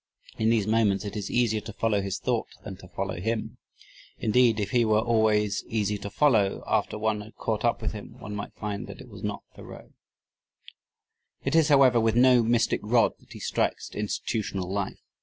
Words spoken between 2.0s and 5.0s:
his thought than to follow him. Indeed, if he were